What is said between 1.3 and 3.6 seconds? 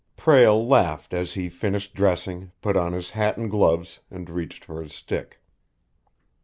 he finished dressing, put on his hat and